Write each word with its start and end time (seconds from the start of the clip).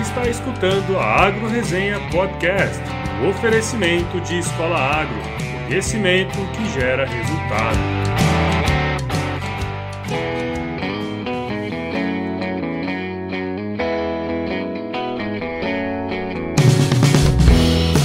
está 0.00 0.28
escutando 0.28 0.96
a 0.96 1.26
Agro 1.26 1.48
Resenha 1.48 1.98
Podcast, 2.10 2.80
o 3.20 3.30
oferecimento 3.30 4.20
de 4.20 4.38
Escola 4.38 4.76
Agro, 4.76 5.20
conhecimento 5.66 6.38
que 6.52 6.70
gera 6.70 7.04
resultado. 7.04 7.78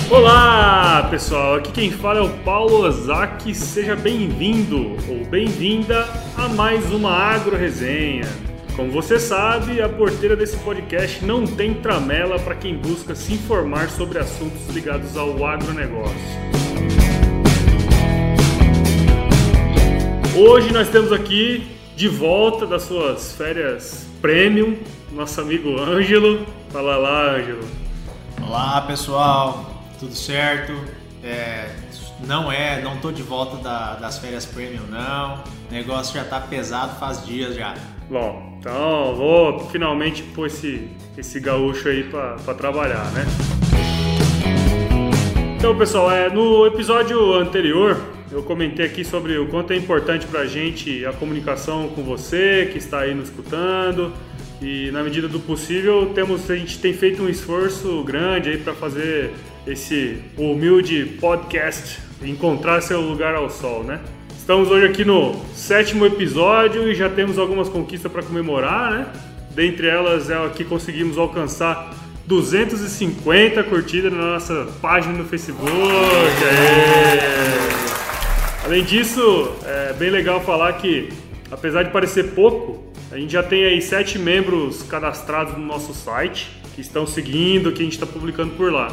Olá 0.10 1.08
pessoal, 1.12 1.56
aqui 1.56 1.72
quem 1.72 1.92
fala 1.92 2.20
é 2.20 2.24
o 2.24 2.30
Paulo 2.40 2.88
Ozaki, 2.88 3.54
seja 3.54 3.96
bem-vindo 3.96 4.98
ou 5.08 5.26
bem-vinda 5.26 6.08
a 6.36 6.50
mais 6.50 6.92
uma 6.92 7.12
Agro 7.12 7.56
Resenha. 7.56 8.53
Como 8.76 8.92
você 8.92 9.20
sabe, 9.20 9.82
a 9.82 9.88
porteira 9.88 10.36
desse 10.36 10.58
podcast 10.58 11.24
não 11.24 11.46
tem 11.46 11.76
tramela 11.76 12.40
para 12.40 12.56
quem 12.56 12.76
busca 12.76 13.14
se 13.14 13.34
informar 13.34 13.90
sobre 13.90 14.18
assuntos 14.18 14.68
ligados 14.70 15.16
ao 15.16 15.46
agronegócio. 15.46 16.16
Hoje 20.36 20.74
nós 20.74 20.90
temos 20.90 21.12
aqui, 21.12 21.68
de 21.96 22.08
volta 22.08 22.66
das 22.66 22.84
suas 22.84 23.34
férias 23.34 24.08
premium, 24.20 24.78
nosso 25.12 25.40
amigo 25.40 25.80
Ângelo. 25.80 26.44
Fala 26.72 26.98
lá, 26.98 27.36
Ângelo. 27.36 27.68
Olá 28.42 28.82
pessoal, 28.82 29.84
tudo 30.00 30.16
certo? 30.16 30.74
É, 31.24 31.70
não 32.26 32.52
é, 32.52 32.82
não 32.82 32.98
tô 32.98 33.12
de 33.12 33.22
volta 33.22 33.58
da- 33.58 33.94
das 33.96 34.18
férias 34.18 34.46
premium 34.48 34.88
não. 34.90 35.44
O 35.70 35.74
negócio 35.74 36.16
já 36.16 36.26
tá 36.26 36.40
pesado 36.42 37.00
faz 37.00 37.24
dias 37.24 37.56
já. 37.56 37.76
Bom, 38.10 38.53
então 38.64 39.14
vou 39.14 39.60
finalmente 39.72 40.24
pôr 40.24 40.48
esse, 40.48 40.88
esse 41.18 41.38
gaúcho 41.38 41.90
aí 41.90 42.06
pra 42.06 42.38
trabalhar, 42.54 43.12
né? 43.12 43.26
Então, 45.58 45.78
pessoal, 45.78 46.10
é, 46.10 46.30
no 46.30 46.66
episódio 46.66 47.34
anterior 47.34 48.02
eu 48.32 48.42
comentei 48.42 48.86
aqui 48.86 49.04
sobre 49.04 49.38
o 49.38 49.48
quanto 49.48 49.74
é 49.74 49.76
importante 49.76 50.26
pra 50.28 50.46
gente 50.46 51.06
a 51.06 51.12
comunicação 51.12 51.90
com 51.90 52.04
você 52.04 52.70
que 52.72 52.78
está 52.78 53.02
aí 53.02 53.14
nos 53.14 53.28
escutando 53.28 54.14
e 54.62 54.90
na 54.92 55.04
medida 55.04 55.28
do 55.28 55.42
possível 55.42 56.14
temos 56.16 56.50
a 56.50 56.56
gente 56.56 56.80
tem 56.80 56.94
feito 56.94 57.22
um 57.22 57.28
esforço 57.28 58.02
grande 58.04 58.50
aí 58.50 58.58
para 58.58 58.74
fazer 58.74 59.34
esse 59.68 60.24
humilde 60.38 61.18
podcast 61.20 62.00
encontrar 62.24 62.80
seu 62.80 63.02
lugar 63.02 63.36
ao 63.36 63.50
sol, 63.50 63.84
né? 63.84 64.00
Estamos 64.44 64.70
hoje 64.70 64.86
aqui 64.86 65.06
no 65.06 65.34
sétimo 65.56 66.06
episódio 66.06 66.92
e 66.92 66.96
já 66.96 67.10
temos 67.10 67.40
algumas 67.40 67.70
conquistas 67.70 68.12
para 68.12 68.22
comemorar, 68.22 68.92
né? 68.92 69.08
Dentre 69.52 69.88
elas 69.88 70.30
é 70.30 70.50
que 70.50 70.66
conseguimos 70.66 71.18
alcançar 71.18 71.96
250 72.26 73.64
curtidas 73.64 74.12
na 74.12 74.34
nossa 74.34 74.68
página 74.82 75.18
no 75.18 75.24
Facebook. 75.24 75.72
Aê! 75.72 77.20
Além 78.66 78.84
disso, 78.84 79.50
é 79.64 79.94
bem 79.94 80.10
legal 80.10 80.42
falar 80.42 80.74
que, 80.74 81.08
apesar 81.50 81.84
de 81.84 81.92
parecer 81.92 82.32
pouco, 82.32 82.84
a 83.14 83.18
gente 83.18 83.32
já 83.32 83.44
tem 83.44 83.64
aí 83.64 83.82
sete 83.82 84.20
membros 84.20 84.84
cadastrados 84.84 85.58
no 85.58 85.66
nosso 85.66 85.94
site 85.94 86.52
que 86.76 86.82
estão 86.82 87.08
seguindo, 87.08 87.72
que 87.72 87.82
a 87.82 87.86
gente 87.86 87.94
está 87.94 88.06
publicando 88.06 88.56
por 88.56 88.74
lá. 88.74 88.92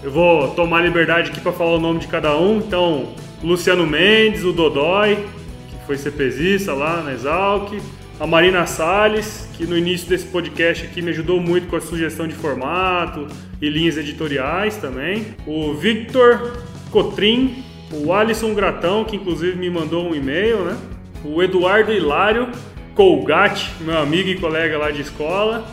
Eu 0.00 0.12
vou 0.12 0.54
tomar 0.54 0.80
liberdade 0.80 1.32
aqui 1.32 1.40
para 1.40 1.50
falar 1.50 1.72
o 1.72 1.80
nome 1.80 1.98
de 1.98 2.06
cada 2.06 2.36
um. 2.36 2.58
Então, 2.58 3.16
Luciano 3.42 3.86
Mendes, 3.86 4.44
o 4.44 4.52
Dodói, 4.52 5.26
que 5.68 5.86
foi 5.86 5.96
CPZista 5.98 6.72
lá 6.72 7.02
na 7.02 7.12
Exalc, 7.12 7.72
a 8.20 8.26
Marina 8.26 8.64
Salles, 8.66 9.48
que 9.56 9.66
no 9.66 9.76
início 9.76 10.08
desse 10.08 10.26
podcast 10.26 10.84
aqui 10.84 11.02
me 11.02 11.10
ajudou 11.10 11.40
muito 11.40 11.66
com 11.66 11.74
a 11.74 11.80
sugestão 11.80 12.28
de 12.28 12.34
formato 12.34 13.26
e 13.60 13.68
linhas 13.68 13.96
editoriais 13.96 14.76
também, 14.76 15.34
o 15.44 15.74
Victor 15.74 16.62
Cotrim, 16.92 17.64
o 17.90 18.12
Alisson 18.12 18.54
Gratão, 18.54 19.04
que 19.04 19.16
inclusive 19.16 19.58
me 19.58 19.68
mandou 19.68 20.08
um 20.08 20.14
e-mail, 20.14 20.58
né? 20.58 20.78
O 21.24 21.42
Eduardo 21.42 21.92
Hilário 21.92 22.48
Colgate, 22.94 23.72
meu 23.80 23.98
amigo 23.98 24.28
e 24.28 24.38
colega 24.38 24.78
lá 24.78 24.90
de 24.90 25.00
escola, 25.00 25.66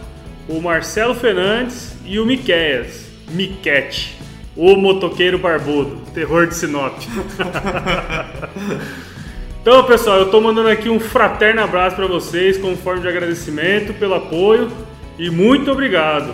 o 0.48 0.60
Marcelo 0.60 1.14
Fernandes 1.14 1.96
e 2.06 2.20
o 2.20 2.26
Miqueias, 2.26 3.06
Miquete, 3.30 4.19
o 4.60 4.76
motoqueiro 4.76 5.40
barbudo, 5.40 6.02
terror 6.14 6.46
de 6.46 6.56
Sinop. 6.56 6.94
Então, 9.62 9.84
pessoal, 9.84 10.20
eu 10.20 10.32
tô 10.32 10.40
mandando 10.40 10.70
aqui 10.70 10.88
um 10.90 11.02
fraterno 11.02 11.62
abraço 11.62 11.98
para 11.98 12.08
vocês, 12.08 12.58
como 12.58 12.78
forma 12.78 13.02
de 13.02 13.10
agradecimento 13.10 13.94
pelo 13.94 14.16
apoio 14.16 14.72
e 15.18 15.30
muito 15.30 15.70
obrigado. 15.70 16.34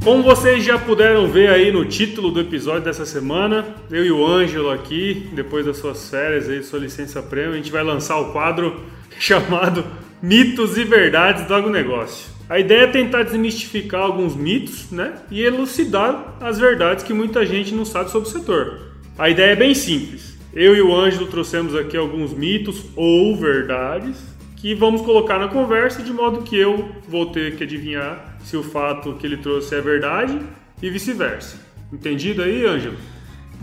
Como 0.03 0.23
vocês 0.23 0.63
já 0.63 0.79
puderam 0.79 1.27
ver 1.27 1.51
aí 1.51 1.71
no 1.71 1.85
título 1.85 2.31
do 2.31 2.39
episódio 2.39 2.81
dessa 2.81 3.05
semana, 3.05 3.63
eu 3.91 4.03
e 4.03 4.11
o 4.11 4.25
Ângelo 4.25 4.71
aqui, 4.71 5.29
depois 5.33 5.67
das 5.67 5.77
suas 5.77 6.09
férias 6.09 6.49
aí, 6.49 6.63
sua 6.63 6.79
licença 6.79 7.21
prêmio, 7.21 7.53
a 7.53 7.57
gente 7.57 7.71
vai 7.71 7.83
lançar 7.83 8.17
o 8.17 8.31
quadro 8.31 8.81
chamado 9.19 10.00
Mitos 10.21 10.77
e 10.77 10.83
Verdades 10.83 11.47
do 11.47 11.55
Agronegócio. 11.55 12.29
A 12.47 12.59
ideia 12.59 12.81
é 12.81 12.87
tentar 12.87 13.23
desmistificar 13.23 14.01
alguns 14.01 14.35
mitos, 14.35 14.91
né, 14.91 15.15
e 15.31 15.41
elucidar 15.41 16.35
as 16.39 16.59
verdades 16.59 17.03
que 17.03 17.11
muita 17.11 17.43
gente 17.43 17.73
não 17.73 17.83
sabe 17.83 18.11
sobre 18.11 18.29
o 18.29 18.31
setor. 18.31 18.81
A 19.17 19.31
ideia 19.31 19.53
é 19.53 19.55
bem 19.55 19.73
simples. 19.73 20.37
Eu 20.53 20.75
e 20.75 20.81
o 20.81 20.95
Ângelo 20.95 21.25
trouxemos 21.25 21.73
aqui 21.75 21.97
alguns 21.97 22.33
mitos 22.33 22.85
ou 22.95 23.35
verdades 23.35 24.17
que 24.57 24.75
vamos 24.75 25.01
colocar 25.01 25.39
na 25.39 25.47
conversa 25.47 26.03
de 26.03 26.13
modo 26.13 26.43
que 26.43 26.55
eu 26.55 26.91
vou 27.07 27.31
ter 27.31 27.55
que 27.55 27.63
adivinhar 27.63 28.37
se 28.43 28.55
o 28.55 28.61
fato 28.61 29.15
que 29.15 29.25
ele 29.25 29.37
trouxe 29.37 29.73
é 29.73 29.81
verdade 29.81 30.37
e 30.79 30.89
vice-versa. 30.91 31.57
Entendido 31.91 32.43
aí, 32.43 32.63
Ângelo? 32.63 32.97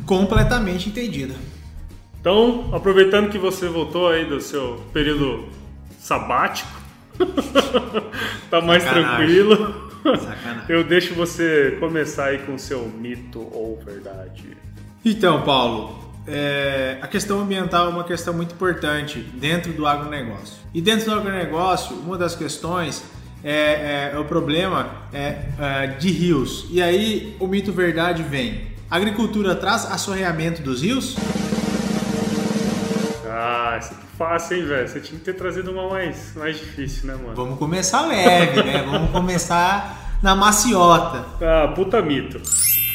Completamente 0.05 0.89
entendido. 0.89 1.35
Então, 2.21 2.69
aproveitando 2.73 3.31
que 3.31 3.39
você 3.39 3.69
voltou 3.69 4.09
aí 4.09 4.25
do 4.25 4.41
seu 4.41 4.83
período 4.93 5.45
sabático, 6.09 6.71
tá 8.51 8.61
mais 8.63 8.83
Sacanagem. 8.83 9.17
tranquilo. 9.17 9.91
Sacanagem. 10.05 10.65
Eu 10.69 10.85
deixo 10.85 11.15
você 11.15 11.77
começar 11.79 12.27
aí 12.27 12.39
com 12.39 12.55
o 12.55 12.59
seu 12.59 12.89
mito 12.89 13.41
ou 13.53 13.79
verdade. 13.85 14.57
Então, 15.05 15.43
Paulo, 15.43 15.99
é, 16.27 16.97
a 17.03 17.07
questão 17.07 17.41
ambiental 17.41 17.87
é 17.87 17.91
uma 17.91 18.05
questão 18.05 18.33
muito 18.33 18.55
importante 18.55 19.19
dentro 19.19 19.73
do 19.73 19.87
agronegócio. 19.87 20.57
E 20.73 20.81
dentro 20.81 21.07
do 21.07 21.13
agronegócio, 21.15 21.97
uma 21.97 22.17
das 22.17 22.35
questões 22.35 23.05
é, 23.45 23.53
é- 23.53 24.11
é 24.15 24.19
o 24.19 24.25
problema 24.25 24.91
é, 25.13 25.37
é, 25.59 25.87
de 25.89 26.11
rios. 26.11 26.67
E 26.71 26.81
aí 26.83 27.37
o 27.39 27.47
mito 27.47 27.71
verdade 27.73 28.23
vem. 28.23 28.69
A 28.91 28.97
agricultura 28.97 29.55
traz 29.55 29.85
assoreamento 29.91 30.63
dos 30.63 30.83
rios? 30.83 31.15
É 33.79 34.17
fácil, 34.17 34.57
hein, 34.57 34.65
velho? 34.65 34.89
Você 34.89 35.01
tinha 35.01 35.19
que 35.19 35.25
ter 35.25 35.35
trazido 35.35 35.71
uma 35.71 35.89
mais, 35.89 36.33
mais 36.37 36.59
difícil, 36.59 37.07
né, 37.07 37.15
mano? 37.15 37.35
Vamos 37.35 37.59
começar 37.59 38.07
leve, 38.07 38.63
né? 38.63 38.83
Vamos 38.83 39.11
começar 39.11 40.19
na 40.23 40.35
maciota. 40.35 41.25
Ah, 41.41 41.69
puta 41.69 42.03
mito. 42.03 42.41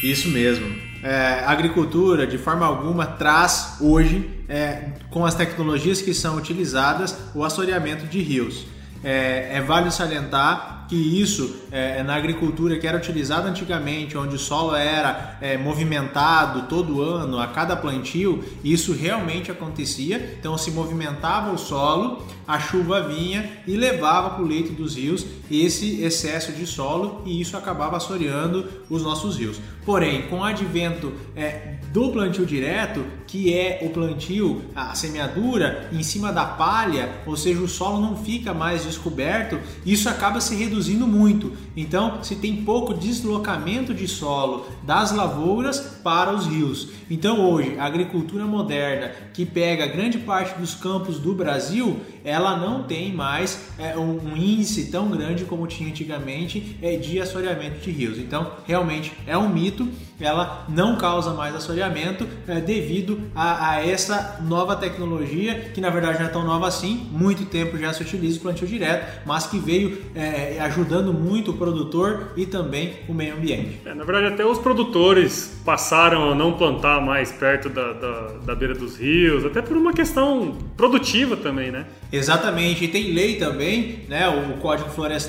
Isso 0.04 0.30
mesmo. 0.30 0.66
É, 1.02 1.44
a 1.46 1.52
agricultura, 1.52 2.26
de 2.26 2.38
forma 2.38 2.66
alguma, 2.66 3.06
traz 3.06 3.78
hoje, 3.82 4.30
é, 4.48 4.90
com 5.10 5.26
as 5.26 5.36
tecnologias 5.36 6.02
que 6.02 6.14
são 6.14 6.38
utilizadas, 6.38 7.18
o 7.36 7.44
assoreamento 7.44 8.06
de 8.06 8.22
rios. 8.22 8.66
É, 9.04 9.58
é 9.58 9.62
válido 9.62 9.92
salientar 9.92 10.83
que 10.94 11.20
isso 11.20 11.56
é, 11.72 12.04
na 12.04 12.14
agricultura 12.14 12.78
que 12.78 12.86
era 12.86 12.98
utilizado 12.98 13.48
antigamente, 13.48 14.16
onde 14.16 14.36
o 14.36 14.40
solo 14.40 14.76
era 14.76 15.40
é, 15.42 15.58
movimentado 15.58 16.68
todo 16.68 17.02
ano, 17.02 17.40
a 17.40 17.48
cada 17.48 17.76
plantio, 17.76 18.44
isso 18.64 18.94
realmente 18.94 19.50
acontecia. 19.50 20.38
Então 20.40 20.56
se 20.56 20.70
movimentava 20.70 21.52
o 21.52 21.58
solo, 21.58 22.24
a 22.48 22.60
chuva 22.60 23.02
vinha 23.02 23.50
e 23.66 23.76
levava 23.76 24.30
para 24.32 24.44
o 24.44 24.48
leito 24.48 24.72
dos 24.72 24.96
rios 24.96 25.26
esse 25.62 26.02
excesso 26.02 26.52
de 26.52 26.66
solo 26.66 27.22
e 27.26 27.40
isso 27.40 27.56
acabava 27.58 27.98
assoreando 27.98 28.68
os 28.90 29.04
nossos 29.04 29.38
rios. 29.38 29.60
Porém, 29.86 30.24
com 30.24 30.40
o 30.40 30.44
advento 30.44 31.12
é, 31.36 31.76
do 31.92 32.10
plantio 32.12 32.46
direto, 32.46 33.04
que 33.28 33.54
é 33.54 33.80
o 33.82 33.90
plantio, 33.90 34.62
a 34.74 34.96
semeadura 34.96 35.90
em 35.92 36.02
cima 36.02 36.32
da 36.32 36.46
palha, 36.46 37.10
ou 37.26 37.36
seja, 37.36 37.60
o 37.60 37.68
solo 37.68 38.00
não 38.00 38.16
fica 38.16 38.54
mais 38.54 38.84
descoberto, 38.84 39.60
isso 39.86 40.08
acaba 40.08 40.40
se 40.40 40.56
reduzindo 40.56 41.06
muito. 41.06 41.52
Então, 41.76 42.24
se 42.24 42.36
tem 42.36 42.64
pouco 42.64 42.94
deslocamento 42.94 43.94
de 43.94 44.08
solo 44.08 44.66
das 44.84 45.12
lavouras 45.12 45.80
para 46.04 46.34
os 46.34 46.46
rios. 46.46 46.90
Então, 47.10 47.42
hoje, 47.42 47.76
a 47.78 47.86
agricultura 47.86 48.46
moderna, 48.46 49.12
que 49.34 49.46
pega 49.46 49.86
grande 49.86 50.18
parte 50.20 50.58
dos 50.58 50.74
campos 50.74 51.20
do 51.20 51.34
Brasil, 51.34 52.00
ela 52.24 52.58
não 52.58 52.84
tem 52.84 53.14
mais 53.14 53.70
é, 53.78 53.98
um, 53.98 54.32
um, 54.32 54.38
índice 54.38 54.90
tão 54.90 55.10
grande 55.10 55.43
como 55.46 55.68
tinha 55.68 55.90
antigamente 55.90 56.78
é, 56.82 56.96
de 56.96 57.20
assoreamento 57.20 57.80
de 57.80 57.92
rios. 57.92 58.18
Então, 58.18 58.52
realmente 58.66 59.12
é 59.26 59.38
um 59.38 59.50
mito, 59.50 59.88
ela 60.20 60.66
não 60.70 60.96
causa 60.96 61.34
mais 61.34 61.56
assoreamento 61.56 62.28
é, 62.48 62.60
devido 62.60 63.20
a, 63.36 63.72
a, 63.72 63.86
essa 63.86 64.40
nova 64.44 64.76
tecnologia, 64.76 65.72
que 65.74 65.82
na 65.82 65.90
verdade 65.90 66.20
não 66.20 66.26
é 66.26 66.30
tão 66.30 66.44
nova 66.44 66.68
assim, 66.68 67.08
muito 67.12 67.46
tempo 67.46 67.78
já 67.78 67.92
se 67.94 68.02
utiliza 68.02 68.38
o 68.38 68.42
plantio 68.42 68.68
direto, 68.68 69.22
mas 69.26 69.48
que 69.48 69.60
veio 69.60 70.02
é, 70.16 70.58
ajudando 70.62 71.14
muito 71.14 71.52
o 71.52 71.54
produtor 71.58 72.34
e 72.38 72.46
também 72.46 72.94
o 73.08 73.14
meio 73.14 73.36
ambiente. 73.36 73.80
É, 73.86 73.94
na 73.94 74.04
verdade, 74.04 74.34
até 74.34 74.46
os 74.46 74.58
produtores 74.58 75.62
passaram 75.66 76.32
a 76.32 76.36
não 76.36 76.54
plantar 76.54 77.02
mais 77.02 77.32
perto 77.32 77.70
da, 77.70 77.94
da, 77.94 78.28
da 78.46 78.56
beira 78.56 78.74
dos 78.74 78.98
rios, 78.98 79.46
até 79.46 79.62
por 79.62 79.76
uma 79.78 79.94
questão 79.94 80.58
produtiva 80.78 81.36
também, 81.36 81.72
né? 81.72 81.86
Exatamente, 82.12 82.86
e 82.86 82.88
tem 82.88 83.12
lei 83.12 83.36
também, 83.36 84.02
né? 84.08 84.28
O 84.30 84.58
Código 84.60 84.90
Florestal 84.90 85.23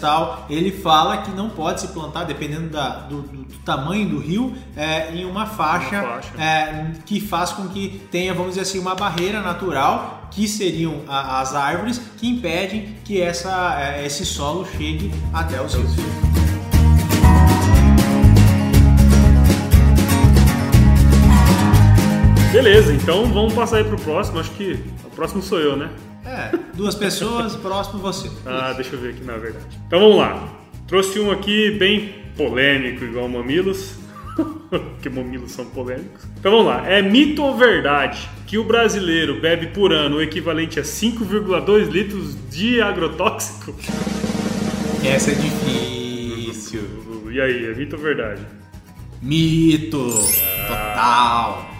ele 0.48 0.70
fala 0.70 1.18
que 1.18 1.30
não 1.30 1.48
pode 1.50 1.80
se 1.80 1.88
plantar, 1.88 2.24
dependendo 2.24 2.68
da, 2.68 3.00
do, 3.00 3.22
do, 3.22 3.44
tamanho 3.64 4.08
do 4.08 4.18
rio, 4.18 4.54
é, 4.76 5.14
em 5.14 5.24
uma 5.24 5.46
faixa, 5.46 6.00
uma 6.00 6.14
faixa. 6.14 6.42
É, 6.42 6.92
que 7.06 7.20
faz 7.20 7.52
com 7.52 7.68
que 7.68 8.02
tenha, 8.10 8.34
vamos 8.34 8.50
dizer 8.50 8.62
assim, 8.62 8.78
uma 8.78 8.94
barreira 8.94 9.40
natural, 9.40 10.28
que 10.30 10.46
seriam 10.48 11.02
a, 11.08 11.40
as 11.40 11.54
árvores, 11.54 12.00
que 12.16 12.28
impedem 12.28 12.96
que 13.04 13.20
essa, 13.20 13.80
é, 13.80 14.04
esse 14.04 14.26
solo 14.26 14.66
chegue 14.66 15.10
até 15.32 15.60
os 15.60 15.74
rios. 15.74 15.94
Beleza, 22.54 22.92
então 22.94 23.26
vamos 23.26 23.52
passar 23.52 23.78
aí 23.78 23.84
pro 23.84 23.98
próximo. 23.98 24.38
Acho 24.38 24.50
que 24.52 24.78
o 25.04 25.10
próximo 25.10 25.42
sou 25.42 25.58
eu, 25.58 25.76
né? 25.76 25.90
É, 26.24 26.58
duas 26.74 26.94
pessoas, 26.94 27.54
próximo 27.56 27.98
você. 27.98 28.30
Ah, 28.46 28.72
deixa 28.72 28.94
eu 28.94 29.00
ver 29.00 29.10
aqui 29.10 29.24
na 29.24 29.36
verdade. 29.36 29.66
Então 29.86 30.00
vamos 30.00 30.16
lá. 30.16 30.48
Trouxe 30.86 31.18
um 31.18 31.30
aqui 31.30 31.70
bem 31.72 32.14
polêmico, 32.36 33.04
igual 33.04 33.28
mamilos. 33.28 33.96
que 35.00 35.08
mamilos 35.08 35.52
são 35.52 35.64
polêmicos. 35.66 36.24
Então 36.38 36.52
vamos 36.52 36.66
lá. 36.66 36.88
É 36.88 37.00
mito 37.02 37.42
ou 37.42 37.56
verdade 37.56 38.28
que 38.46 38.58
o 38.58 38.64
brasileiro 38.64 39.40
bebe 39.40 39.68
por 39.68 39.92
ano 39.92 40.16
o 40.16 40.22
equivalente 40.22 40.78
a 40.80 40.82
5,2 40.82 41.88
litros 41.88 42.36
de 42.50 42.80
agrotóxico? 42.80 43.74
Essa 45.04 45.30
é 45.30 45.34
difícil. 45.34 46.82
E 47.30 47.40
aí, 47.40 47.66
é 47.66 47.74
mito 47.74 47.96
ou 47.96 48.02
verdade? 48.02 48.42
Mito! 49.22 50.08
Ah. 50.68 51.64
Total! 51.64 51.73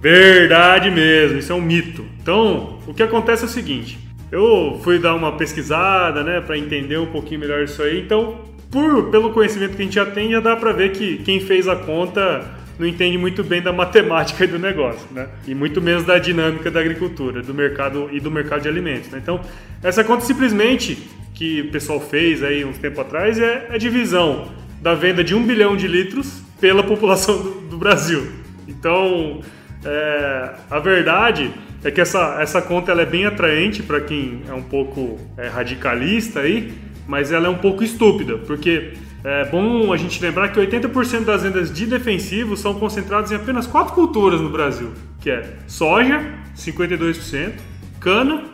Verdade 0.00 0.90
mesmo, 0.90 1.38
isso 1.38 1.52
é 1.52 1.54
um 1.54 1.60
mito. 1.60 2.04
Então, 2.22 2.78
o 2.86 2.94
que 2.94 3.02
acontece 3.02 3.42
é 3.42 3.46
o 3.46 3.50
seguinte: 3.50 3.98
eu 4.32 4.80
fui 4.82 4.98
dar 4.98 5.14
uma 5.14 5.32
pesquisada, 5.32 6.22
né, 6.22 6.40
para 6.40 6.56
entender 6.56 6.98
um 6.98 7.06
pouquinho 7.06 7.40
melhor 7.40 7.62
isso 7.62 7.82
aí. 7.82 8.00
Então, 8.00 8.40
por, 8.70 9.10
pelo 9.10 9.30
conhecimento 9.32 9.76
que 9.76 9.82
a 9.82 9.84
gente 9.84 9.94
já 9.94 10.06
tem, 10.06 10.30
já 10.30 10.40
dá 10.40 10.56
para 10.56 10.72
ver 10.72 10.92
que 10.92 11.18
quem 11.18 11.40
fez 11.40 11.68
a 11.68 11.76
conta 11.76 12.44
não 12.78 12.86
entende 12.86 13.18
muito 13.18 13.44
bem 13.44 13.60
da 13.60 13.72
matemática 13.74 14.46
do 14.46 14.58
negócio, 14.58 15.06
né? 15.10 15.28
E 15.46 15.54
muito 15.54 15.82
menos 15.82 16.04
da 16.04 16.18
dinâmica 16.18 16.70
da 16.70 16.80
agricultura, 16.80 17.42
do 17.42 17.52
mercado 17.52 18.08
e 18.10 18.18
do 18.20 18.30
mercado 18.30 18.62
de 18.62 18.68
alimentos. 18.68 19.10
Né? 19.10 19.18
Então, 19.22 19.40
essa 19.82 20.02
conta 20.02 20.24
simplesmente 20.24 20.96
que 21.34 21.60
o 21.60 21.70
pessoal 21.70 22.00
fez 22.00 22.42
aí 22.42 22.64
uns 22.64 22.78
tempo 22.78 23.00
atrás 23.00 23.38
é 23.38 23.68
a 23.70 23.76
divisão 23.76 24.48
da 24.80 24.94
venda 24.94 25.22
de 25.22 25.34
um 25.34 25.44
bilhão 25.44 25.76
de 25.76 25.86
litros 25.86 26.40
pela 26.58 26.82
população 26.82 27.36
do, 27.36 27.50
do 27.62 27.76
Brasil. 27.76 28.30
Então, 28.66 29.40
é, 29.84 30.54
a 30.70 30.78
verdade 30.78 31.52
é 31.82 31.90
que 31.90 32.00
essa, 32.00 32.38
essa 32.40 32.60
conta 32.60 32.92
ela 32.92 33.02
é 33.02 33.06
bem 33.06 33.24
atraente 33.24 33.82
para 33.82 34.00
quem 34.00 34.42
é 34.48 34.52
um 34.52 34.62
pouco 34.62 35.18
é, 35.36 35.48
radicalista 35.48 36.40
aí, 36.40 36.72
mas 37.06 37.32
ela 37.32 37.46
é 37.46 37.50
um 37.50 37.58
pouco 37.58 37.82
estúpida, 37.82 38.38
porque 38.38 38.92
é 39.24 39.44
bom 39.46 39.92
a 39.92 39.96
gente 39.96 40.20
lembrar 40.22 40.48
que 40.48 40.60
80% 40.60 41.24
das 41.24 41.42
vendas 41.42 41.72
de 41.72 41.86
defensivos 41.86 42.60
são 42.60 42.74
concentradas 42.74 43.32
em 43.32 43.36
apenas 43.36 43.66
quatro 43.66 43.94
culturas 43.94 44.40
no 44.40 44.50
Brasil, 44.50 44.92
que 45.20 45.30
é 45.30 45.56
soja, 45.66 46.22
52%, 46.56 47.52
cana, 47.98 48.44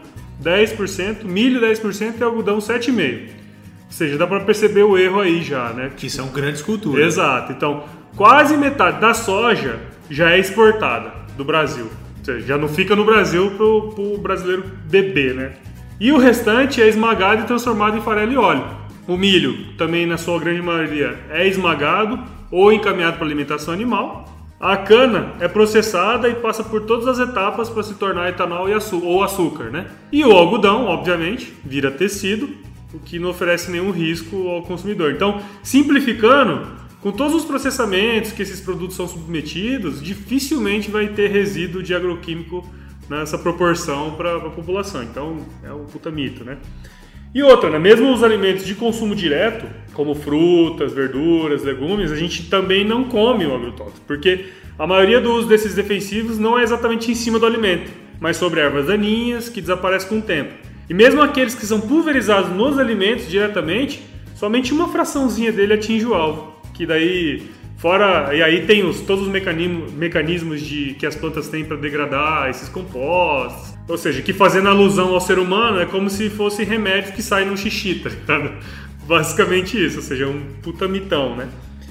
10%, 0.43 1.25
milho 1.25 1.61
10% 1.61 2.15
e 2.21 2.23
algodão 2.23 2.59
7,5%. 2.59 3.37
Ou 3.87 3.93
seja, 3.93 4.19
dá 4.19 4.27
para 4.27 4.41
perceber 4.41 4.83
o 4.83 4.99
erro 4.99 5.21
aí 5.21 5.43
já, 5.43 5.71
né? 5.71 5.91
Que 5.97 6.11
são 6.11 6.29
grandes 6.29 6.61
culturas. 6.61 7.07
Exato. 7.07 7.53
Então, 7.53 7.85
quase 8.17 8.57
metade 8.57 9.01
da 9.01 9.15
soja 9.15 9.79
já 10.11 10.33
é 10.33 10.39
exportada 10.39 11.16
do 11.37 11.45
Brasil. 11.45 11.85
Ou 12.19 12.25
seja, 12.25 12.47
já 12.47 12.59
não 12.59 12.69
fica 12.69 12.97
no 12.97 13.05
Brasil 13.05 13.53
para 13.53 13.65
o 13.65 14.19
brasileiro 14.19 14.65
beber, 14.91 15.35
né? 15.35 15.53
E 15.99 16.13
o 16.13 16.19
restante 16.19 16.83
é 16.83 16.89
esmagado 16.89 17.43
e 17.43 17.47
transformado 17.47 17.97
em 17.97 18.03
farelo 18.03 18.33
e 18.33 18.37
óleo. 18.37 18.65
O 19.07 19.17
milho, 19.17 19.75
também 19.79 20.05
na 20.05 20.19
sua 20.19 20.39
grande 20.39 20.61
maioria, 20.61 21.19
é 21.31 21.47
esmagado 21.47 22.19
ou 22.51 22.73
encaminhado 22.73 23.17
para 23.17 23.27
alimentação 23.27 23.73
animal. 23.73 24.25
A 24.59 24.77
cana 24.77 25.35
é 25.39 25.47
processada 25.47 26.29
e 26.29 26.35
passa 26.35 26.65
por 26.65 26.83
todas 26.83 27.07
as 27.07 27.19
etapas 27.19 27.69
para 27.69 27.83
se 27.83 27.95
tornar 27.95 28.29
etanol 28.29 28.67
ou 29.03 29.23
açúcar, 29.23 29.65
né? 29.65 29.87
E 30.11 30.25
o 30.25 30.33
algodão, 30.33 30.87
obviamente, 30.87 31.53
vira 31.65 31.91
tecido, 31.91 32.49
o 32.93 32.99
que 32.99 33.19
não 33.19 33.31
oferece 33.31 33.71
nenhum 33.71 33.91
risco 33.91 34.49
ao 34.49 34.63
consumidor. 34.63 35.13
Então, 35.13 35.41
simplificando, 35.63 36.67
com 37.01 37.13
todos 37.13 37.35
os 37.35 37.45
processamentos 37.45 38.33
que 38.33 38.43
esses 38.43 38.61
produtos 38.61 38.97
são 38.97 39.07
submetidos, 39.07 40.03
dificilmente 40.03 40.91
vai 40.91 41.09
ter 41.09 41.31
resíduo 41.31 41.83
de 41.83 41.95
agroquímico 41.95 42.67
nessa 43.09 43.39
proporção 43.39 44.13
para 44.13 44.37
a 44.37 44.51
população. 44.51 45.03
Então 45.03 45.39
é 45.63 45.73
um 45.73 45.85
puta 45.85 46.11
mito, 46.11 46.45
né? 46.45 46.59
E 47.35 47.43
outra, 47.43 47.69
né? 47.69 47.79
mesmo 47.79 48.13
os 48.13 48.25
alimentos 48.25 48.65
de 48.65 48.75
consumo 48.75 49.15
direto, 49.15 49.67
como 49.93 50.15
frutas, 50.15 50.95
verduras, 50.95 51.63
legumes, 51.63 52.11
a 52.11 52.17
gente 52.17 52.49
também 52.49 52.83
não 52.83 53.05
come 53.05 53.45
o 53.45 53.55
agrotóxico, 53.55 54.01
porque 54.07 54.47
a 54.79 54.87
maioria 54.87 55.21
do 55.21 55.33
uso 55.33 55.47
desses 55.47 55.75
defensivos 55.75 56.39
não 56.39 56.59
é 56.59 56.63
exatamente 56.63 57.11
em 57.11 57.15
cima 57.15 57.39
do 57.39 57.45
alimento, 57.45 57.91
mas 58.19 58.39
sobre 58.39 58.61
ervas 58.61 58.87
daninhas 58.87 59.51
que 59.51 59.61
desaparecem 59.61 60.09
com 60.09 60.19
o 60.19 60.23
tempo. 60.23 60.55
E 60.89 60.95
mesmo 60.95 61.21
aqueles 61.21 61.55
que 61.55 61.67
são 61.67 61.79
pulverizados 61.79 62.51
nos 62.53 62.79
alimentos 62.79 63.29
diretamente, 63.29 64.03
somente 64.35 64.73
uma 64.73 64.89
fraçãozinha 64.89 65.53
dele 65.53 65.75
atinge 65.75 66.07
o 66.07 66.15
alvo 66.15 66.56
que 66.77 66.85
daí 66.85 67.43
fora 67.79 68.35
e 68.35 68.43
aí 68.43 68.67
tem 68.67 68.85
os, 68.85 69.01
todos 69.01 69.25
os 69.27 69.31
mecanismos, 69.31 69.93
mecanismos 69.93 70.61
de 70.61 70.95
que 70.95 71.07
as 71.07 71.17
plantas 71.17 71.49
têm 71.49 71.65
para 71.65 71.77
degradar 71.77 72.51
esses 72.51 72.69
compostos, 72.69 73.75
ou 73.89 73.97
seja, 73.97 74.21
que 74.23 74.33
fazendo 74.33 74.69
alusão 74.69 75.15
ao 75.15 75.21
ser 75.21 75.39
humano 75.39 75.81
é 75.81 75.87
como 75.87 76.11
se 76.11 76.29
fosse 76.29 76.65
remédio 76.65 77.13
que 77.15 77.23
sai 77.23 77.45
no 77.45 77.57
xixi, 77.57 77.97
tá 77.97 78.11
ligado? 78.11 78.53
Basicamente 79.07 79.83
isso, 79.83 79.97
ou 79.97 80.03
seja, 80.03 80.25
é 80.25 80.27
um 80.27 80.43
puta 80.63 80.89
mitão, 80.89 81.37
né? 81.37 81.49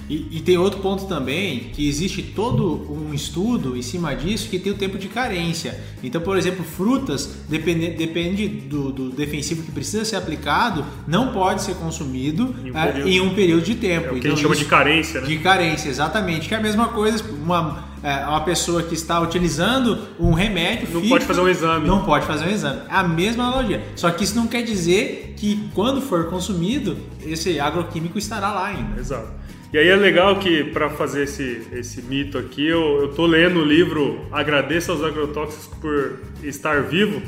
E, 0.07 0.37
e, 0.37 0.41
tem 0.41 0.55
outro 0.57 0.81
ponto 0.81 1.05
também, 1.05 1.71
que 1.73 1.87
existe 1.87 2.21
todo 2.21 2.91
um 2.91 3.11
estudo 3.13 3.75
em 3.75 3.81
cima 3.81 4.15
disso 4.15 4.49
que 4.49 4.59
tem 4.59 4.71
o 4.71 4.75
tempo 4.75 4.99
de 4.99 5.07
carência. 5.07 5.79
Então, 6.03 6.21
por 6.21 6.37
exemplo, 6.37 6.63
frutas, 6.63 7.37
depende, 7.49 7.89
depende 7.89 8.47
do, 8.47 8.91
do 8.91 9.09
defensivo 9.09 9.63
que 9.63 9.71
precisa 9.71 10.05
ser 10.05 10.17
aplicado, 10.17 10.85
não 11.07 11.33
pode 11.33 11.63
ser 11.63 11.75
consumido 11.75 12.55
em 12.63 12.71
um, 12.71 12.77
é, 12.77 12.85
período, 12.85 13.09
em 13.09 13.21
um 13.21 13.33
período, 13.33 13.63
de 13.63 13.75
tempo. 13.75 14.07
É 14.07 14.09
o 14.09 14.13
que 14.13 14.19
então, 14.19 14.31
a 14.31 14.35
gente 14.35 14.43
chama 14.43 14.55
de 14.55 14.65
carência, 14.65 15.21
né? 15.21 15.27
De 15.27 15.37
carência, 15.39 15.89
exatamente. 15.89 16.47
Que 16.47 16.53
é 16.53 16.57
a 16.57 16.61
mesma 16.61 16.89
coisa, 16.89 17.23
uma, 17.43 17.85
é, 18.03 18.25
uma 18.27 18.41
pessoa 18.41 18.83
que 18.83 18.93
está 18.93 19.19
utilizando 19.19 19.97
um 20.19 20.33
remédio. 20.33 20.87
Não 20.93 21.09
pode 21.09 21.25
fazer 21.25 21.41
um 21.41 21.49
exame. 21.49 21.87
Não 21.87 22.05
pode 22.05 22.27
fazer 22.27 22.45
um 22.45 22.51
exame. 22.51 22.81
É 22.87 22.95
a 22.95 23.03
mesma 23.03 23.45
analogia. 23.45 23.83
Só 23.95 24.11
que 24.11 24.23
isso 24.23 24.35
não 24.35 24.45
quer 24.45 24.61
dizer 24.61 25.33
que 25.35 25.67
quando 25.73 25.99
for 25.99 26.29
consumido, 26.29 26.95
esse 27.25 27.59
agroquímico 27.59 28.19
estará 28.19 28.51
lá 28.51 28.67
ainda. 28.67 28.99
Exato. 28.99 29.45
E 29.75 29.77
aí 29.77 29.89
é 29.89 29.95
legal 29.97 30.39
que, 30.39 30.63
para 30.63 30.89
fazer 30.89 31.23
esse, 31.23 31.67
esse 31.73 32.01
mito 32.01 32.37
aqui, 32.37 32.65
eu, 32.65 33.01
eu 33.01 33.07
tô 33.09 33.25
lendo 33.25 33.59
o 33.59 33.65
livro 33.65 34.25
Agradeça 34.31 34.93
aos 34.93 35.03
Agrotóxicos 35.03 35.67
por 35.81 36.17
Estar 36.41 36.83
Vivo, 36.83 37.21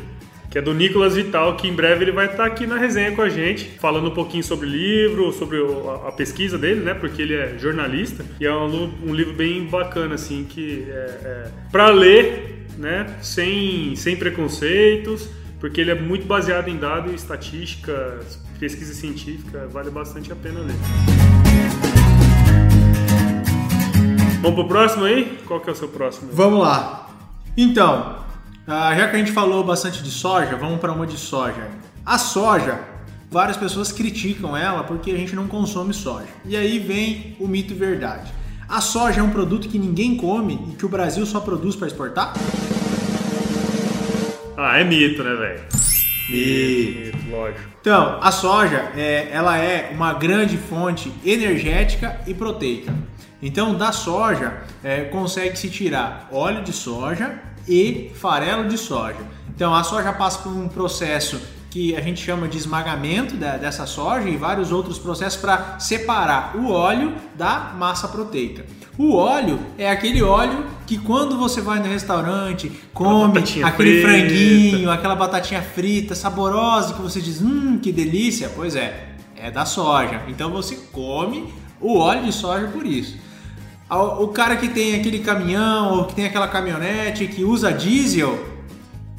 que 0.50 0.58
é 0.58 0.62
do 0.62 0.74
Nicolas 0.74 1.14
Vital, 1.14 1.58
que 1.58 1.68
em 1.68 1.74
breve 1.74 2.06
ele 2.06 2.14
vai 2.14 2.28
estar 2.28 2.46
aqui 2.46 2.66
na 2.66 2.78
resenha 2.78 3.12
com 3.12 3.22
a 3.22 3.28
gente, 3.28 3.66
falando 3.82 4.08
um 4.08 4.14
pouquinho 4.14 4.46
sobre 4.46 4.66
o 4.66 4.70
livro, 4.70 5.34
sobre 5.34 5.58
a, 5.58 6.08
a 6.08 6.12
pesquisa 6.14 6.58
dele, 6.58 6.80
né? 6.86 6.94
Porque 6.94 7.22
ele 7.22 7.34
é 7.34 7.58
jornalista 7.60 8.24
e 8.40 8.46
é 8.46 8.56
um, 8.56 8.94
um 9.06 9.14
livro 9.14 9.34
bem 9.34 9.66
bacana, 9.66 10.16
assim, 10.16 10.46
que 10.50 10.88
é, 10.88 10.94
é 10.94 11.48
para 11.70 11.90
ler, 11.90 12.66
né? 12.78 13.18
Sem, 13.22 13.94
sem 13.98 14.16
preconceitos, 14.16 15.30
porque 15.60 15.82
ele 15.82 15.92
é 15.92 15.96
muito 15.96 16.26
baseado 16.26 16.70
em 16.70 16.78
dados 16.78 17.14
estatísticas 17.14 18.40
pesquisa 18.58 18.94
científica, 18.94 19.68
vale 19.68 19.90
bastante 19.92 20.32
a 20.32 20.36
pena 20.36 20.62
ler. 20.62 21.87
Vamos 24.42 24.54
pro 24.54 24.68
próximo 24.68 25.06
aí? 25.06 25.40
Qual 25.48 25.60
que 25.60 25.70
é 25.70 25.74
o 25.74 25.76
seu 25.76 25.88
próximo? 25.88 26.30
Vamos 26.32 26.60
lá. 26.60 27.10
Então, 27.58 28.18
ah, 28.68 28.94
já 28.96 29.08
que 29.08 29.16
a 29.16 29.20
gente 29.20 29.32
falou 29.32 29.64
bastante 29.64 30.04
de 30.04 30.12
soja, 30.12 30.56
vamos 30.56 30.80
para 30.80 30.92
uma 30.92 31.08
de 31.08 31.18
soja. 31.18 31.70
A 32.06 32.20
soja, 32.20 32.80
várias 33.32 33.58
pessoas 33.58 33.92
criticam 33.92 34.56
ela 34.56 34.84
porque 34.84 35.10
a 35.10 35.18
gente 35.18 35.36
não 35.36 35.48
consome 35.48 35.92
soja. 35.92 36.28
E 36.46 36.56
aí 36.56 36.78
vem 36.78 37.36
o 37.40 37.48
mito 37.48 37.74
e 37.74 37.76
verdade. 37.76 38.32
A 38.70 38.80
soja 38.80 39.22
é 39.22 39.24
um 39.24 39.32
produto 39.32 39.68
que 39.68 39.80
ninguém 39.80 40.16
come 40.16 40.60
e 40.72 40.76
que 40.76 40.86
o 40.86 40.90
Brasil 40.90 41.26
só 41.26 41.40
produz 41.40 41.76
para 41.76 41.88
exportar? 41.88 42.34
Ah, 44.56 44.80
é 44.80 44.84
mito, 44.84 45.24
né, 45.24 45.34
velho? 45.34 45.64
Mito. 46.30 47.18
Mito, 47.18 47.32
lógico. 47.32 47.70
Então, 47.82 48.20
a 48.22 48.32
soja, 48.32 48.92
é, 48.96 49.30
ela 49.32 49.58
é 49.58 49.92
uma 49.94 50.14
grande 50.14 50.58
fonte 50.58 51.12
energética 51.26 52.20
e 52.28 52.34
proteica. 52.34 52.94
Então, 53.42 53.76
da 53.76 53.92
soja, 53.92 54.64
é, 54.84 55.02
consegue-se 55.06 55.70
tirar 55.70 56.28
óleo 56.32 56.64
de 56.64 56.74
soja 56.74 57.40
e 57.68 58.12
farelo 58.16 58.68
de 58.68 58.78
soja. 58.78 59.20
Então, 59.56 59.74
a 59.74 59.84
soja 59.84 60.12
passa 60.14 60.40
por 60.40 60.52
um 60.52 60.68
processo 60.68 61.40
que 61.70 61.96
a 61.96 62.02
gente 62.02 62.24
chama 62.24 62.48
de 62.48 62.58
esmagamento 62.58 63.36
da, 63.36 63.58
dessa 63.58 63.86
soja 63.86 64.28
e 64.28 64.38
vários 64.38 64.72
outros 64.72 64.98
processos 64.98 65.40
para 65.40 65.80
separar 65.80 66.56
o 66.56 66.72
óleo 66.72 67.14
da 67.36 67.74
massa 67.78 68.08
proteica. 68.08 68.66
O 68.98 69.14
óleo 69.14 69.60
é 69.78 69.90
aquele 69.92 70.24
óleo 70.24 70.66
que 70.88 70.98
quando 70.98 71.38
você 71.38 71.62
vai 71.62 71.80
no 71.80 71.86
restaurante, 71.86 72.72
come 72.94 73.38
aquele 73.64 74.02
frita. 74.02 74.08
franguinho, 74.08 74.90
aquela 74.90 75.16
batatinha 75.16 75.62
frita 75.62 76.16
saborosa 76.16 76.96
que 76.96 77.02
você 77.02 77.22
diz, 77.22 77.42
hum, 77.42 77.78
que 77.78 77.92
delícia. 77.92 78.52
Pois 78.56 78.76
é, 78.76 79.10
é 79.36 79.52
da 79.52 79.66
soja. 79.66 80.24
Então 80.28 80.50
você 80.50 80.76
come 80.92 81.54
o 81.80 82.00
óleo 82.00 82.24
de 82.24 82.32
soja 82.32 82.68
por 82.70 82.88
isso. 82.88 83.18
O 83.90 84.28
cara 84.28 84.58
que 84.58 84.68
tem 84.68 84.96
aquele 84.96 85.20
caminhão 85.20 86.00
ou 86.00 86.06
que 86.06 86.14
tem 86.14 86.26
aquela 86.26 86.50
caminhonete 86.50 87.26
que 87.26 87.46
usa 87.46 87.72
diesel, 87.72 88.46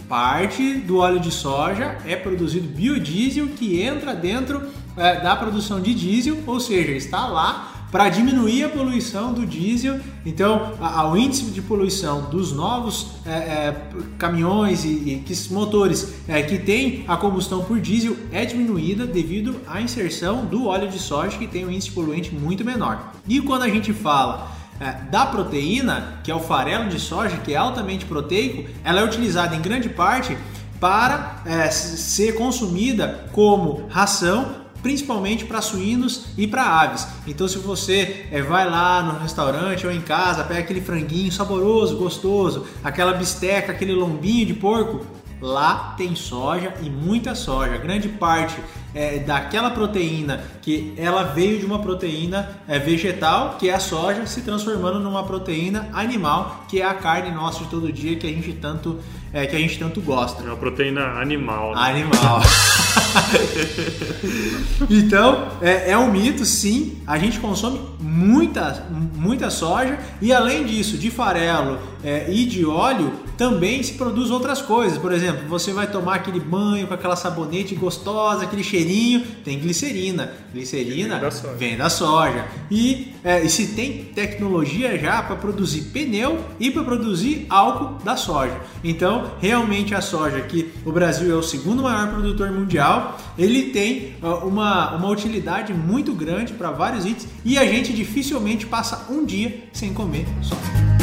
parte 0.07 0.75
do 0.75 0.99
óleo 0.99 1.19
de 1.19 1.31
soja 1.31 1.97
é 2.05 2.15
produzido 2.15 2.69
biodiesel 2.69 3.49
que 3.49 3.81
entra 3.81 4.15
dentro 4.15 4.61
é, 4.95 5.21
da 5.21 5.35
produção 5.37 5.81
de 5.81 5.95
diesel, 5.95 6.39
ou 6.47 6.61
seja, 6.61 6.93
está 6.93 7.27
lá 7.27 7.87
para 7.91 8.11
diminuir 8.11 8.65
a 8.65 8.69
poluição 8.69 9.33
do 9.33 9.47
diesel. 9.47 9.99
Então, 10.27 10.75
o 11.11 11.17
índice 11.17 11.45
de 11.45 11.63
poluição 11.63 12.29
dos 12.29 12.53
novos 12.53 13.13
é, 13.25 13.31
é, 13.31 13.77
caminhões 14.19 14.85
e, 14.85 14.89
e 14.89 15.23
que, 15.25 15.51
motores 15.51 16.13
é, 16.29 16.43
que 16.43 16.59
têm 16.59 17.05
a 17.09 17.17
combustão 17.17 17.65
por 17.65 17.81
diesel 17.81 18.15
é 18.31 18.45
diminuída 18.45 19.07
devido 19.07 19.59
à 19.67 19.81
inserção 19.81 20.45
do 20.45 20.67
óleo 20.67 20.89
de 20.89 20.99
soja, 20.99 21.39
que 21.39 21.47
tem 21.47 21.65
um 21.65 21.71
índice 21.71 21.91
poluente 21.91 22.35
muito 22.35 22.63
menor. 22.63 23.15
E 23.27 23.41
quando 23.41 23.63
a 23.63 23.69
gente 23.71 23.95
fala 23.95 24.58
é, 24.81 24.93
da 25.11 25.27
proteína, 25.27 26.21
que 26.23 26.31
é 26.31 26.35
o 26.35 26.41
farelo 26.41 26.89
de 26.89 26.99
soja, 26.99 27.37
que 27.39 27.55
é 27.55 27.57
altamente 27.57 28.05
proteico, 28.05 28.69
ela 28.85 29.01
é 29.01 29.05
utilizada 29.05 29.55
em 29.55 29.61
grande 29.61 29.89
parte 29.89 30.37
para 30.81 31.43
é, 31.45 31.71
ser 31.71 32.37
consumida 32.37 33.29
como 33.33 33.87
ração 33.89 34.69
principalmente 34.83 35.45
para 35.45 35.61
suínos 35.61 36.27
e 36.37 36.47
para 36.47 36.63
aves. 36.63 37.07
Então, 37.27 37.49
se 37.49 37.59
você 37.59 38.27
é, 38.31 38.41
vai 38.43 38.69
lá 38.69 39.03
no 39.03 39.19
restaurante 39.19 39.87
ou 39.87 39.93
em 39.93 40.01
casa, 40.01 40.45
pega 40.45 40.61
aquele 40.61 40.81
franguinho 40.81 41.33
saboroso, 41.33 41.97
gostoso, 41.97 42.67
aquela 42.83 43.13
bisteca, 43.13 43.73
aquele 43.73 43.93
lombinho 43.93 44.47
de 44.47 44.55
porco, 44.55 45.05
lá 45.41 45.95
tem 45.97 46.15
soja 46.15 46.75
e 46.83 46.91
muita 46.91 47.35
soja. 47.35 47.77
Grande 47.79 48.09
parte 48.09 48.57
é, 48.95 49.19
daquela 49.19 49.71
proteína 49.71 50.43
que 50.63 50.93
ela 50.97 51.23
veio 51.23 51.59
de 51.59 51.67
uma 51.67 51.81
proteína 51.81 52.51
é, 52.67 52.79
vegetal, 52.79 53.57
que 53.59 53.69
é 53.69 53.75
a 53.75 53.81
soja, 53.81 54.27
se 54.27 54.43
transformando 54.43 54.99
numa 54.99 55.25
proteína 55.25 55.89
animal, 55.93 56.65
que 56.69 56.81
é 56.81 56.85
a 56.85 56.95
carne 56.95 57.31
nossa 57.31 57.65
de 57.65 57.71
todo 57.71 57.93
dia 57.93 58.17
que 58.17 58.27
a 58.27 58.31
gente 58.31 58.53
tanto 58.55 58.99
é, 59.33 59.47
que 59.47 59.55
a 59.55 59.59
gente 59.59 59.79
tanto 59.79 60.01
gosta. 60.01 60.43
É 60.43 60.47
uma 60.47 60.57
proteína 60.57 61.21
animal. 61.21 61.75
Né? 61.75 61.81
Animal. 61.83 62.41
então, 64.89 65.49
é, 65.61 65.91
é, 65.91 65.99
um 65.99 66.11
mito, 66.11 66.45
sim. 66.45 66.99
A 67.07 67.19
gente 67.19 67.39
consome 67.39 67.81
muita, 68.01 68.87
muita 68.91 69.51
soja 69.51 69.99
e 70.21 70.33
além 70.33 70.65
disso, 70.65 70.97
de 70.97 71.11
farelo 71.11 71.79
é, 72.03 72.27
e 72.29 72.47
de 72.47 72.65
óleo, 72.65 73.13
também 73.39 73.81
se 73.85 73.95
produz 73.95 74.31
outras 74.31 74.61
coisas. 74.61 74.99
Por 74.99 75.13
exemplo, 75.13 75.49
você 75.49 75.73
vai 75.73 75.87
tomar 75.87 76.17
aquele 76.17 76.41
banho 76.41 76.89
com 76.89 76.93
aquela 76.93 77.15
sabonete 77.15 77.77
gostosa, 77.77 78.43
aquele 78.43 78.65
cheirinho, 78.65 79.25
tem 79.45 79.59
glicerina. 79.61 80.33
Glicerina 80.53 81.15
vem 81.15 81.21
da 81.21 81.31
soja. 81.31 81.55
Vem 81.55 81.77
da 81.77 81.89
soja. 81.89 82.45
E, 82.69 83.15
é, 83.23 83.41
e 83.45 83.49
se 83.49 83.69
tem 83.69 84.07
tecnologia 84.07 84.99
já 84.99 85.23
para 85.23 85.37
produzir 85.37 85.83
pneu 85.93 86.45
e 86.59 86.69
para 86.69 86.83
produzir 86.83 87.47
álcool 87.49 88.03
da 88.05 88.17
soja. 88.17 88.61
Então, 88.83 89.31
realmente 89.41 89.95
a 89.95 90.01
soja, 90.01 90.41
que 90.41 90.73
o 90.85 90.91
Brasil 90.91 91.33
é 91.33 91.37
o 91.37 91.43
segundo 91.43 91.85
maior 91.85 92.11
produtor 92.11 92.51
mundial, 92.51 93.17
ele 93.39 93.71
tem 93.71 94.17
uma, 94.43 94.97
uma 94.97 95.09
utilidade 95.09 95.73
muito 95.73 96.13
grande 96.13 96.53
para 96.55 96.73
vários 96.73 97.07
itens 97.07 97.29
e 97.45 97.57
a 97.57 97.65
gente 97.65 97.93
dificilmente 97.93 98.67
passa 98.67 99.07
um 99.09 99.25
dia 99.25 99.63
sem 99.73 99.95
comer 99.95 100.27
soja. 100.43 100.98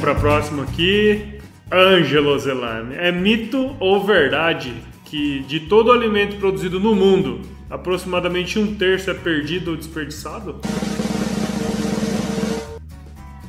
Vamos 0.00 0.12
para 0.12 0.12
a 0.12 0.14
próxima 0.14 0.62
aqui. 0.62 1.38
Ângelo 1.70 2.38
Zelani. 2.38 2.94
É 2.96 3.12
mito 3.12 3.76
ou 3.78 4.02
verdade 4.02 4.74
que 5.04 5.40
de 5.40 5.60
todo 5.60 5.88
o 5.88 5.92
alimento 5.92 6.36
produzido 6.36 6.80
no 6.80 6.94
mundo, 6.94 7.42
aproximadamente 7.68 8.58
um 8.58 8.74
terço 8.76 9.10
é 9.10 9.14
perdido 9.14 9.72
ou 9.72 9.76
desperdiçado? 9.76 10.58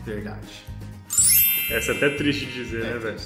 Verdade. 0.06 0.66
Essa 1.70 1.94
é 1.94 1.96
até 1.96 2.10
triste 2.10 2.46
de 2.48 2.54
dizer, 2.54 2.84
é 2.84 2.94
né, 2.94 2.98
velho? 2.98 3.20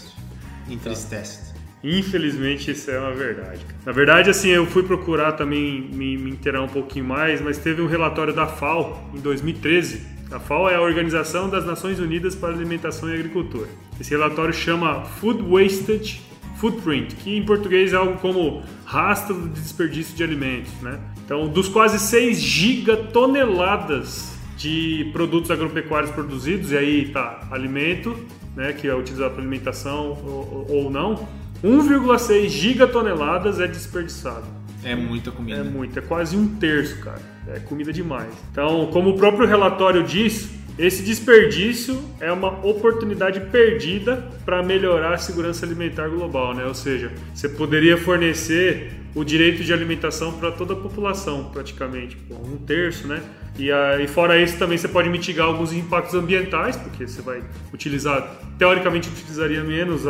Entristece. 0.70 1.53
Infelizmente, 1.84 2.72
isso 2.72 2.91
é 2.91 3.00
uma 3.00 3.13
verdade. 3.13 3.65
Na 3.86 3.91
verdade, 3.91 4.29
assim, 4.29 4.50
eu 4.50 4.67
fui 4.67 4.84
procurar 4.84 5.32
também 5.32 5.82
me, 5.82 6.15
me 6.15 6.29
inteirar 6.29 6.62
um 6.62 6.67
pouquinho 6.67 7.05
mais, 7.05 7.41
mas 7.41 7.58
teve 7.58 7.82
um 7.82 7.88
relatório 7.88 8.34
da 8.34 8.46
FAO 8.46 9.10
em 9.15 9.20
2013 9.20 10.14
a 10.32 10.39
FAO 10.39 10.70
é 10.70 10.75
a 10.75 10.82
Organização 10.82 11.50
das 11.50 11.65
Nações 11.65 12.00
Unidas 12.00 12.36
para 12.36 12.50
Alimentação 12.50 13.10
e 13.10 13.13
Agricultura. 13.13 13.67
Esse 14.00 14.10
relatório 14.10 14.53
chama 14.53 15.05
Food 15.05 15.44
Wastage 15.44 16.22
Footprint, 16.58 17.15
que 17.15 17.38
em 17.38 17.46
português 17.46 17.94
é 17.94 17.96
algo 17.96 18.17
como 18.20 18.63
rastro 18.86 19.50
de 19.50 19.62
desperdício 19.62 20.15
de 20.15 20.24
alimentos. 20.24 20.72
Né? 20.82 21.00
Então, 21.24 21.48
dos 21.48 21.67
quase 21.67 22.00
6 22.00 22.39
gigatoneladas 22.39 24.36
de 24.58 25.10
produtos 25.12 25.51
agropecuários 25.51 26.12
produzidos, 26.12 26.72
e 26.72 26.77
aí 26.77 27.10
tá 27.10 27.48
alimento, 27.51 28.15
né, 28.55 28.72
que 28.72 28.88
é 28.88 28.96
utilizado 28.96 29.32
para 29.32 29.41
alimentação 29.41 30.17
ou, 30.25 30.65
ou 30.70 30.89
não, 30.89 31.27
1,6 31.63 32.48
gigatoneladas 32.48 33.60
é 33.60 33.67
desperdiçado. 33.67 34.46
É 34.84 34.96
muita 34.96 35.32
comida. 35.32 35.60
É 35.60 35.63
muito, 35.63 35.98
é 36.00 36.01
quase 36.01 36.38
um 36.38 36.48
terço, 36.55 37.00
cara. 37.01 37.34
É 37.47 37.59
comida 37.59 37.93
demais. 37.93 38.33
Então, 38.51 38.87
como 38.91 39.11
o 39.11 39.17
próprio 39.17 39.47
relatório 39.47 40.03
diz, 40.03 40.49
esse 40.77 41.03
desperdício 41.03 41.97
é 42.19 42.31
uma 42.31 42.65
oportunidade 42.65 43.39
perdida 43.51 44.17
para 44.43 44.61
melhorar 44.61 45.13
a 45.13 45.17
segurança 45.17 45.65
alimentar 45.65 46.09
global, 46.09 46.53
né? 46.53 46.65
Ou 46.65 46.73
seja, 46.73 47.11
você 47.33 47.47
poderia 47.47 47.97
fornecer 47.97 49.04
o 49.15 49.24
direito 49.24 49.63
de 49.63 49.72
alimentação 49.72 50.34
para 50.34 50.51
toda 50.51 50.74
a 50.74 50.75
população, 50.75 51.45
praticamente, 51.45 52.17
um 52.29 52.57
terço, 52.57 53.07
né? 53.07 53.24
E, 53.57 53.69
e 53.72 54.07
fora 54.07 54.39
isso, 54.39 54.60
também 54.60 54.77
você 54.77 54.89
pode 54.89 55.10
mitigar 55.10 55.48
alguns 55.48 55.72
impactos 55.72 56.13
ambientais, 56.13 56.75
porque 56.75 57.07
você 57.07 57.22
vai 57.22 57.41
utilizar, 57.74 58.41
teoricamente, 58.60 59.07
utilizaria 59.07 59.63
menos 59.63 60.01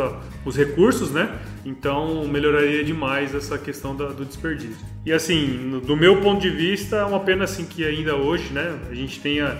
os 0.44 0.56
recursos, 0.56 1.12
né? 1.12 1.38
Então, 1.64 2.26
melhoraria 2.26 2.82
demais 2.82 3.32
essa 3.32 3.56
questão 3.56 3.94
da, 3.94 4.06
do 4.06 4.24
desperdício. 4.24 4.84
E 5.04 5.12
assim, 5.12 5.46
no, 5.46 5.80
do 5.80 5.96
meu 5.96 6.20
ponto 6.20 6.40
de 6.40 6.50
vista, 6.50 6.96
é 6.96 7.04
uma 7.04 7.20
pena 7.20 7.44
assim 7.44 7.64
que 7.64 7.84
ainda 7.84 8.16
hoje, 8.16 8.52
né? 8.52 8.76
A 8.90 8.94
gente 8.94 9.20
tenha 9.20 9.56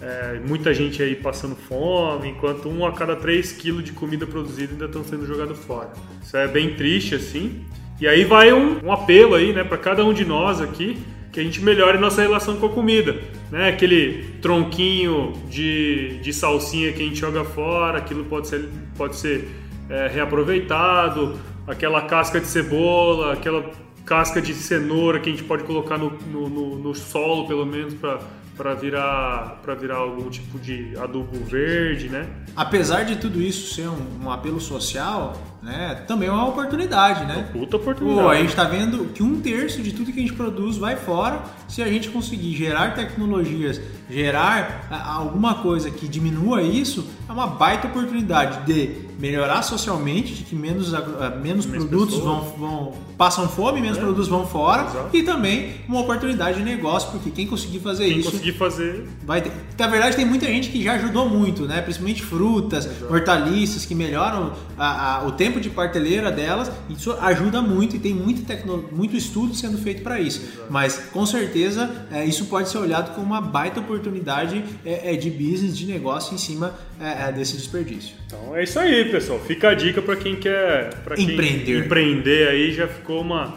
é, 0.00 0.40
muita 0.46 0.72
gente 0.72 1.02
aí 1.02 1.16
passando 1.16 1.56
fome, 1.56 2.28
enquanto 2.28 2.68
um 2.68 2.86
a 2.86 2.92
cada 2.92 3.16
3 3.16 3.52
quilos 3.52 3.82
de 3.82 3.90
comida 3.90 4.24
produzida 4.24 4.72
ainda 4.72 4.84
estão 4.84 5.02
sendo 5.02 5.26
jogados 5.26 5.58
fora. 5.58 5.92
Isso 6.22 6.36
é 6.36 6.46
bem 6.46 6.74
triste, 6.74 7.16
assim. 7.16 7.64
E 8.00 8.08
aí 8.08 8.24
vai 8.24 8.52
um, 8.52 8.84
um 8.84 8.92
apelo 8.92 9.34
aí, 9.34 9.52
né, 9.52 9.62
para 9.62 9.78
cada 9.78 10.04
um 10.04 10.12
de 10.12 10.24
nós 10.24 10.60
aqui, 10.60 10.98
que 11.32 11.40
a 11.40 11.42
gente 11.42 11.60
melhore 11.60 11.98
nossa 11.98 12.22
relação 12.22 12.56
com 12.56 12.66
a 12.66 12.68
comida. 12.68 13.16
Né? 13.50 13.68
Aquele 13.68 14.36
tronquinho 14.40 15.32
de, 15.48 16.18
de 16.20 16.32
salsinha 16.32 16.92
que 16.92 17.02
a 17.02 17.04
gente 17.04 17.16
joga 17.18 17.44
fora, 17.44 17.98
aquilo 17.98 18.24
pode 18.24 18.48
ser, 18.48 18.68
pode 18.96 19.16
ser 19.16 19.48
é, 19.88 20.08
reaproveitado, 20.08 21.38
aquela 21.66 22.02
casca 22.02 22.40
de 22.40 22.46
cebola, 22.46 23.32
aquela 23.32 23.70
casca 24.04 24.40
de 24.40 24.54
cenoura 24.54 25.18
que 25.18 25.30
a 25.30 25.32
gente 25.32 25.44
pode 25.44 25.64
colocar 25.64 25.98
no, 25.98 26.10
no, 26.30 26.48
no, 26.48 26.78
no 26.78 26.94
solo, 26.94 27.46
pelo 27.46 27.64
menos, 27.64 27.94
para 27.94 28.18
para 28.56 28.74
virar 28.74 29.58
para 29.62 29.74
virar 29.74 29.96
algum 29.96 30.30
tipo 30.30 30.58
de 30.58 30.96
adubo 30.98 31.44
verde, 31.44 32.08
né? 32.08 32.26
Apesar 32.54 33.02
de 33.02 33.16
tudo 33.16 33.42
isso 33.42 33.74
ser 33.74 33.88
um, 33.88 34.24
um 34.24 34.30
apelo 34.30 34.60
social, 34.60 35.34
né? 35.64 36.04
Também 36.06 36.28
é 36.28 36.32
uma 36.32 36.46
oportunidade, 36.46 37.24
né? 37.24 37.48
Puta 37.50 37.76
oportunidade. 37.76 38.22
Pô, 38.22 38.28
a 38.28 38.36
gente 38.36 38.50
está 38.50 38.64
vendo 38.64 39.06
que 39.14 39.22
um 39.22 39.40
terço 39.40 39.82
de 39.82 39.92
tudo 39.92 40.12
que 40.12 40.18
a 40.18 40.22
gente 40.22 40.34
produz 40.34 40.76
vai 40.76 40.94
fora. 40.94 41.42
Se 41.66 41.82
a 41.82 41.88
gente 41.88 42.10
conseguir 42.10 42.54
gerar 42.54 42.94
tecnologias, 42.94 43.80
gerar 44.08 44.86
alguma 44.90 45.54
coisa 45.54 45.90
que 45.90 46.06
diminua 46.06 46.62
isso, 46.62 47.06
é 47.26 47.32
uma 47.32 47.46
baita 47.46 47.86
oportunidade 47.86 48.66
de 48.66 49.04
melhorar 49.18 49.62
socialmente, 49.62 50.34
de 50.34 50.42
que 50.42 50.54
menos, 50.54 50.92
menos, 51.40 51.66
menos 51.66 51.66
produtos 51.66 52.18
vão, 52.18 52.40
vão, 52.58 52.92
passam 53.16 53.48
fome, 53.48 53.80
menos 53.80 53.96
é. 53.96 54.00
produtos 54.00 54.28
vão 54.28 54.46
fora 54.46 54.82
Exato. 54.82 55.16
e 55.16 55.22
também 55.22 55.72
uma 55.88 56.00
oportunidade 56.00 56.58
de 56.58 56.64
negócio, 56.64 57.10
porque 57.10 57.30
quem 57.30 57.46
conseguir 57.46 57.78
fazer 57.78 58.06
quem 58.06 58.18
isso. 58.18 58.30
Quem 58.30 58.38
conseguir 58.38 58.58
fazer. 58.58 59.08
Vai 59.24 59.40
ter. 59.40 59.52
Na 59.78 59.86
verdade, 59.86 60.16
tem 60.16 60.24
muita 60.24 60.46
gente 60.46 60.68
que 60.68 60.82
já 60.82 60.94
ajudou 60.94 61.28
muito, 61.28 61.62
né? 61.62 61.80
Principalmente 61.80 62.22
frutas, 62.22 62.86
Exato. 62.86 63.12
hortaliças 63.12 63.86
que 63.86 63.94
melhoram 63.94 64.52
a, 64.76 65.16
a, 65.16 65.26
o 65.26 65.32
tempo 65.32 65.53
de 65.60 65.70
parteleira 65.70 66.30
delas. 66.30 66.70
Isso 66.88 67.12
ajuda 67.12 67.60
muito 67.62 67.96
e 67.96 67.98
tem 67.98 68.14
muito, 68.14 68.42
tecno, 68.42 68.88
muito 68.92 69.16
estudo 69.16 69.54
sendo 69.54 69.78
feito 69.78 70.02
para 70.02 70.20
isso. 70.20 70.42
Exato. 70.42 70.66
Mas 70.70 70.98
com 71.12 71.24
certeza 71.26 72.06
é, 72.10 72.24
isso 72.24 72.46
pode 72.46 72.68
ser 72.68 72.78
olhado 72.78 73.14
como 73.14 73.26
uma 73.26 73.40
baita 73.40 73.80
oportunidade 73.80 74.64
é, 74.84 75.14
é 75.14 75.16
de 75.16 75.30
business, 75.30 75.76
de 75.76 75.86
negócio 75.86 76.34
em 76.34 76.38
cima 76.38 76.74
é, 77.00 77.28
é 77.28 77.32
desse 77.32 77.56
desperdício. 77.56 78.14
Então 78.26 78.56
é 78.56 78.64
isso 78.64 78.78
aí, 78.78 79.04
pessoal. 79.10 79.40
Fica 79.40 79.70
a 79.70 79.74
dica 79.74 80.00
para 80.02 80.16
quem 80.16 80.36
quer 80.36 80.94
pra 81.02 81.16
quem 81.16 81.30
empreender. 81.30 81.84
empreender 81.84 82.48
aí, 82.48 82.72
já 82.72 82.88
ficou 82.88 83.20
uma, 83.20 83.54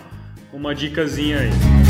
uma 0.54 0.74
dicasinha 0.74 1.40
aí. 1.40 1.87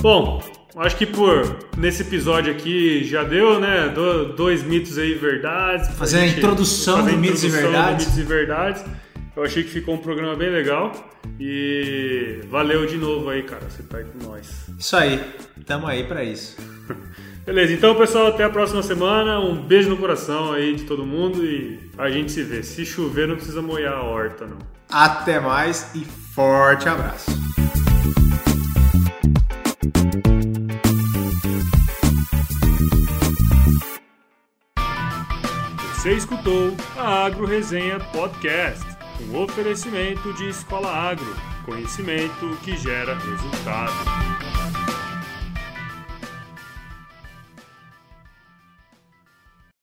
Bom, 0.00 0.42
acho 0.76 0.96
que 0.96 1.04
por 1.04 1.58
nesse 1.76 2.00
episódio 2.00 2.50
aqui 2.50 3.04
já 3.04 3.22
deu, 3.22 3.60
né? 3.60 3.88
Do, 3.88 4.32
dois 4.32 4.62
mitos 4.62 4.96
aí 4.96 5.12
verdades. 5.12 5.88
Fazer 5.94 6.20
a 6.20 6.26
introdução 6.26 6.98
fazer 6.98 7.10
de 7.10 7.16
mitos 7.18 7.44
e 7.44 7.48
verdades. 7.48 8.06
mitos 8.06 8.18
e 8.18 8.22
verdades. 8.22 8.84
Eu 9.36 9.44
achei 9.44 9.62
que 9.62 9.68
ficou 9.68 9.94
um 9.94 9.98
programa 9.98 10.34
bem 10.34 10.48
legal 10.48 10.92
e 11.38 12.40
valeu 12.48 12.86
de 12.86 12.96
novo 12.96 13.28
aí, 13.28 13.42
cara. 13.42 13.62
Você 13.68 13.82
tá 13.82 13.98
aí 13.98 14.04
com 14.04 14.26
nós. 14.26 14.48
Isso 14.78 14.96
aí, 14.96 15.20
tamo 15.66 15.86
aí 15.86 16.04
para 16.04 16.24
isso. 16.24 16.56
Beleza, 17.44 17.72
então 17.74 17.94
pessoal, 17.94 18.28
até 18.28 18.44
a 18.44 18.50
próxima 18.50 18.82
semana. 18.82 19.38
Um 19.38 19.60
beijo 19.60 19.90
no 19.90 19.98
coração 19.98 20.52
aí 20.52 20.76
de 20.76 20.84
todo 20.84 21.04
mundo 21.04 21.44
e 21.44 21.78
a 21.98 22.08
gente 22.08 22.32
se 22.32 22.42
vê. 22.42 22.62
Se 22.62 22.86
chover, 22.86 23.28
não 23.28 23.36
precisa 23.36 23.60
molhar 23.60 23.92
a 23.92 24.02
horta, 24.02 24.46
não. 24.46 24.58
Até 24.90 25.38
mais 25.38 25.94
e 25.94 26.06
forte 26.34 26.88
abraço. 26.88 27.30
Você 36.00 36.14
escutou 36.14 36.74
a 36.96 37.26
Agro 37.26 37.44
Resenha 37.44 38.00
Podcast, 38.00 38.86
um 39.28 39.36
oferecimento 39.36 40.32
de 40.32 40.48
Escola 40.48 40.88
Agro, 40.88 41.36
conhecimento 41.66 42.56
que 42.62 42.74
gera 42.74 43.18
resultado. 43.18 44.59